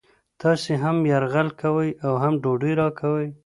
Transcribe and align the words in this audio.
تاسې 0.41 0.71
هم 0.83 0.97
یرغل 1.11 1.49
کوئ 1.61 1.89
او 2.05 2.13
هم 2.23 2.33
ډوډۍ 2.43 2.73
راکوئ 2.81 3.27